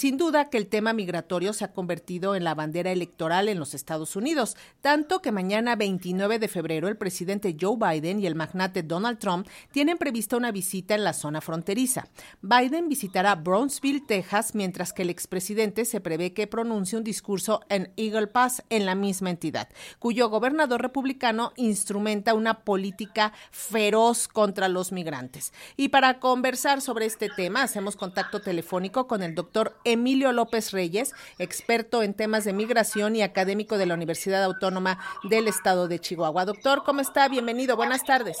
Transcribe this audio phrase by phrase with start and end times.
[0.00, 3.74] sin duda que el tema migratorio se ha convertido en la bandera electoral en los
[3.74, 8.82] Estados Unidos, tanto que mañana 29 de febrero el presidente Joe Biden y el magnate
[8.82, 12.08] Donald Trump tienen prevista una visita en la zona fronteriza.
[12.40, 17.92] Biden visitará Brownsville, Texas, mientras que el expresidente se prevé que pronuncie un discurso en
[17.98, 24.92] Eagle Pass, en la misma entidad, cuyo gobernador republicano instrumenta una política feroz contra los
[24.92, 25.52] migrantes.
[25.76, 31.12] Y para conversar sobre este tema, hacemos contacto telefónico con el doctor Emilio López Reyes,
[31.38, 36.44] experto en temas de migración y académico de la Universidad Autónoma del Estado de Chihuahua.
[36.44, 37.28] Doctor, ¿cómo está?
[37.28, 38.38] Bienvenido, buenas tardes.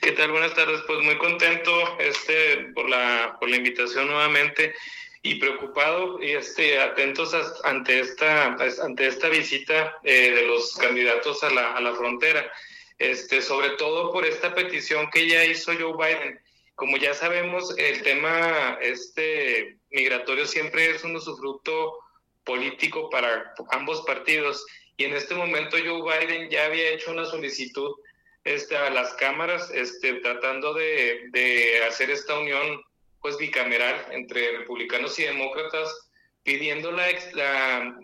[0.00, 0.30] ¿Qué tal?
[0.30, 0.80] Buenas tardes.
[0.86, 4.74] Pues muy contento este, por, la, por la invitación nuevamente
[5.22, 11.50] y preocupado y este, atentos ante, esta, ante esta visita eh, de los candidatos a
[11.50, 12.50] la, a la frontera,
[12.98, 16.40] este, sobre todo por esta petición que ya hizo Joe Biden.
[16.76, 21.98] Como ya sabemos, el tema este, migratorio siempre es un usufructo
[22.44, 24.64] político para ambos partidos
[24.96, 27.94] y en este momento Joe Biden ya había hecho una solicitud
[28.44, 32.82] este, a las cámaras este, tratando de, de hacer esta unión
[33.20, 36.08] pues bicameral entre republicanos y demócratas,
[36.42, 37.06] pidiendo la,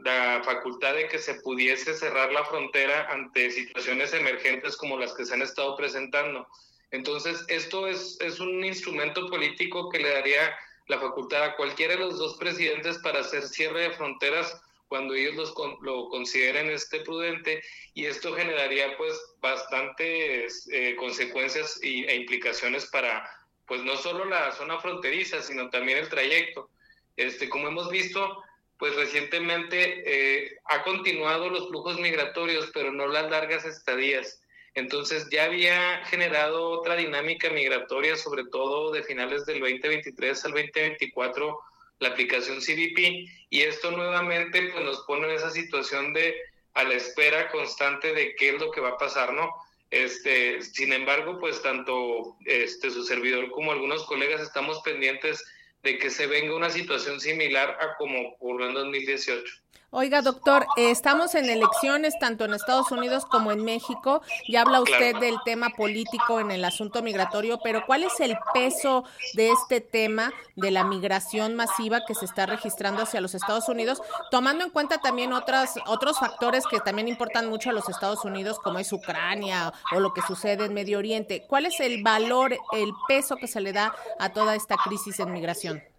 [0.03, 5.25] la, facultad de que se pudiese cerrar la frontera ante situaciones emergentes como las que
[5.25, 6.47] se han estado presentando.
[6.91, 10.55] Entonces, esto es, es un instrumento político que le daría
[10.87, 15.35] la facultad a cualquiera de los dos presidentes para hacer cierre de fronteras cuando ellos
[15.35, 17.63] los, lo consideren este prudente
[17.95, 23.29] y esto generaría pues bastantes eh, consecuencias e implicaciones para
[23.67, 26.71] pues no solo la zona fronteriza, sino también el trayecto.
[27.17, 28.43] Este, como hemos visto,
[28.79, 34.43] pues recientemente eh, ha continuado los flujos migratorios, pero no las largas estadías.
[34.75, 41.61] Entonces ya había generado otra dinámica migratoria, sobre todo de finales del 2023 al 2024,
[42.01, 46.35] la aplicación CBP, y esto nuevamente pues, nos pone en esa situación de
[46.75, 49.49] a la espera constante de qué es lo que va a pasar, ¿no?
[49.91, 55.45] Este, sin embargo, pues tanto este, su servidor como algunos colegas estamos pendientes
[55.85, 59.64] de que se venga una situación similar a como ocurrió en 2018.
[59.97, 64.23] Oiga, doctor, estamos en elecciones tanto en Estados Unidos como en México.
[64.49, 69.05] Ya habla usted del tema político en el asunto migratorio, pero ¿cuál es el peso
[69.35, 74.03] de este tema de la migración masiva que se está registrando hacia los Estados Unidos,
[74.33, 78.59] tomando en cuenta también otras, otros factores que también importan mucho a los Estados Unidos,
[78.59, 81.47] como es Ucrania o lo que sucede en Medio Oriente?
[81.49, 85.31] ¿Cuál es el valor, el peso que se le da a toda esta crisis en
[85.31, 85.94] migración?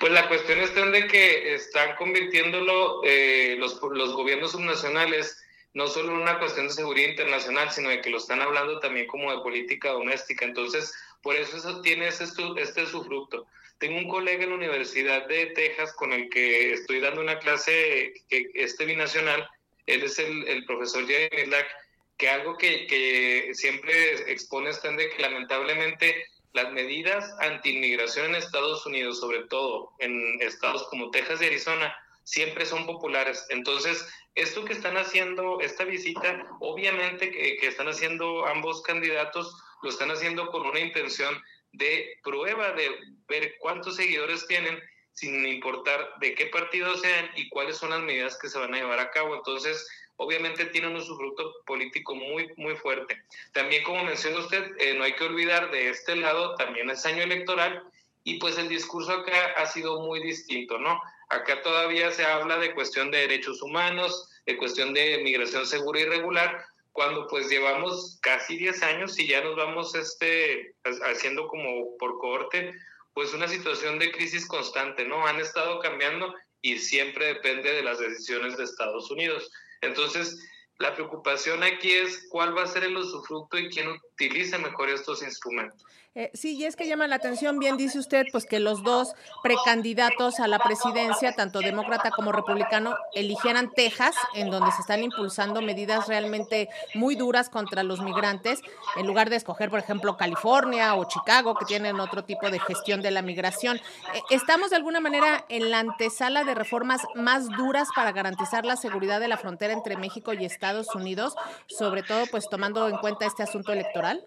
[0.00, 6.12] Pues la cuestión está en que están convirtiéndolo eh, los, los gobiernos subnacionales no solo
[6.12, 9.42] en una cuestión de seguridad internacional, sino de que lo están hablando también como de
[9.42, 10.44] política doméstica.
[10.44, 10.92] Entonces,
[11.22, 12.24] por eso eso tiene este,
[12.56, 13.46] este su fruto.
[13.78, 18.12] Tengo un colega en la Universidad de Texas con el que estoy dando una clase
[18.28, 19.48] que, este binacional,
[19.86, 21.68] él es el, profesor Jeremy Lack,
[22.16, 26.26] que algo que, que siempre expone está en que lamentablemente
[26.62, 32.66] las medidas anti-inmigración en Estados Unidos, sobre todo en estados como Texas y Arizona, siempre
[32.66, 33.46] son populares.
[33.50, 39.90] Entonces, esto que están haciendo, esta visita, obviamente que, que, están haciendo ambos candidatos, lo
[39.90, 41.40] están haciendo con una intención
[41.72, 42.90] de prueba, de
[43.28, 44.80] ver cuántos seguidores tienen,
[45.12, 48.78] sin importar de qué partido sean y cuáles son las medidas que se van a
[48.78, 49.34] llevar a cabo.
[49.34, 53.22] Entonces, obviamente tiene un usufructo político muy, muy fuerte.
[53.52, 57.22] También, como menciona usted, eh, no hay que olvidar de este lado, también es año
[57.22, 57.82] electoral
[58.24, 61.00] y pues el discurso acá ha sido muy distinto, ¿no?
[61.30, 66.04] Acá todavía se habla de cuestión de derechos humanos, de cuestión de migración segura y
[66.04, 70.74] regular, cuando pues llevamos casi 10 años y ya nos vamos este,
[71.04, 72.74] haciendo como por cohorte,
[73.14, 75.26] pues una situación de crisis constante, ¿no?
[75.26, 79.50] Han estado cambiando y siempre depende de las decisiones de Estados Unidos.
[79.82, 80.36] Entonces,
[80.78, 85.22] la preocupación aquí es cuál va a ser el usufructo y quién utiliza mejor estos
[85.22, 85.84] instrumentos.
[86.14, 89.14] Eh, sí, y es que llama la atención, bien dice usted, pues que los dos
[89.42, 95.62] precandidatos a la presidencia, tanto demócrata como republicano, eligieran Texas, en donde se están impulsando
[95.62, 98.60] medidas realmente muy duras contra los migrantes,
[98.96, 103.00] en lugar de escoger, por ejemplo, California o Chicago, que tienen otro tipo de gestión
[103.00, 103.76] de la migración.
[103.76, 108.76] Eh, ¿Estamos de alguna manera en la antesala de reformas más duras para garantizar la
[108.76, 111.34] seguridad de la frontera entre México y Estados Unidos,
[111.66, 114.24] sobre todo pues tomando en cuenta este asunto electoral?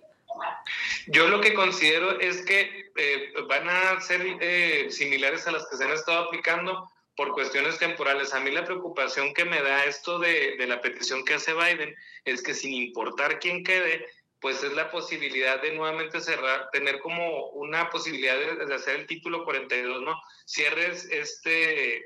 [1.08, 5.78] Yo lo que considero es que eh, van a ser eh, similares a las que
[5.78, 8.34] se han estado aplicando por cuestiones temporales.
[8.34, 11.96] A mí la preocupación que me da esto de, la petición que hace Biden
[12.26, 14.08] es que sin importar quién quede,
[14.40, 19.44] pues es la posibilidad de nuevamente cerrar, tener como una posibilidad de, hacer el título
[19.44, 20.20] 42, ¿no?
[20.46, 21.98] Cierres este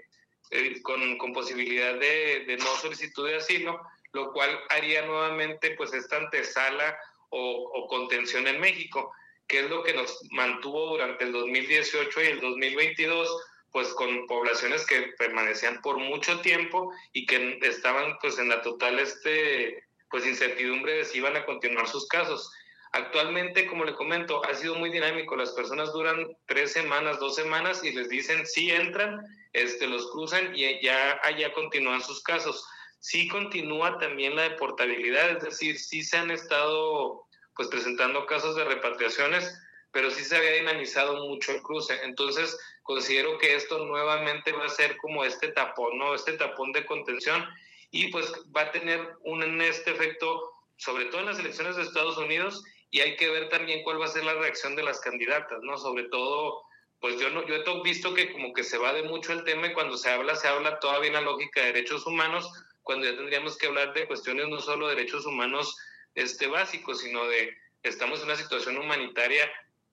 [0.52, 3.82] eh, con, con, posibilidad de, no solicitud de asilo,
[4.16, 6.98] lo cual haría nuevamente pues esta antesala
[7.30, 9.14] o, o contención en México,
[9.48, 13.30] que es lo que nos mantuvo durante el 2018 y el 2022
[13.72, 19.00] pues con poblaciones que permanecían por mucho tiempo y que estaban pues en la total
[19.00, 22.50] este pues incertidumbre de si iban a continuar sus casos.
[22.94, 25.36] Actualmente, como le comento, ha sido muy dinámico.
[25.36, 29.20] Las personas duran tres semanas, dos semanas y les dicen sí entran,
[29.52, 32.66] este, los cruzan y ya allá continúan sus casos.
[33.06, 38.64] Sí continúa también la deportabilidad, es decir, sí se han estado pues presentando casos de
[38.64, 39.62] repatriaciones,
[39.92, 41.94] pero sí se había dinamizado mucho el cruce.
[42.04, 46.16] Entonces, considero que esto nuevamente va a ser como este tapón, ¿no?
[46.16, 47.48] Este tapón de contención
[47.92, 48.26] y pues
[48.58, 53.02] va a tener un este efecto, sobre todo en las elecciones de Estados Unidos, y
[53.02, 55.78] hay que ver también cuál va a ser la reacción de las candidatas, ¿no?
[55.78, 56.64] Sobre todo,
[57.00, 59.68] pues yo no, yo he visto que como que se va de mucho el tema
[59.68, 62.50] y cuando se habla, se habla todavía en la lógica de derechos humanos,
[62.86, 65.76] cuando ya tendríamos que hablar de cuestiones no solo de derechos humanos
[66.14, 69.44] este, básicos, sino de estamos en una situación humanitaria.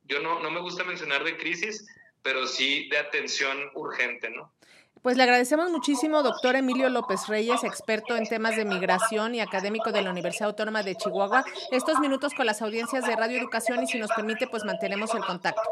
[0.05, 1.87] Yo no, no me gusta mencionar de crisis,
[2.23, 4.53] pero sí de atención urgente, ¿no?
[5.01, 9.91] Pues le agradecemos muchísimo, doctor Emilio López Reyes, experto en temas de migración y académico
[9.91, 13.89] de la Universidad Autónoma de Chihuahua, estos minutos con las audiencias de Radio Educación y
[13.89, 15.63] si nos permite, pues mantenemos el contacto.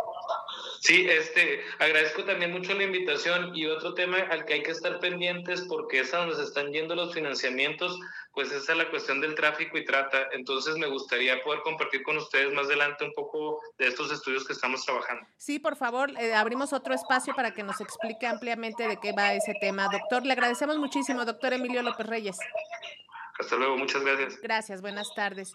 [0.81, 4.99] Sí, este, agradezco también mucho la invitación y otro tema al que hay que estar
[4.99, 8.01] pendientes porque es a donde se están yendo los financiamientos,
[8.33, 10.29] pues esa es la cuestión del tráfico y trata.
[10.33, 14.55] Entonces me gustaría poder compartir con ustedes más adelante un poco de estos estudios que
[14.55, 15.27] estamos trabajando.
[15.37, 19.35] Sí, por favor, eh, abrimos otro espacio para que nos explique ampliamente de qué va
[19.35, 19.87] ese tema.
[19.93, 22.39] Doctor, le agradecemos muchísimo, doctor Emilio López Reyes.
[23.39, 24.41] Hasta luego, muchas gracias.
[24.41, 25.53] Gracias, buenas tardes.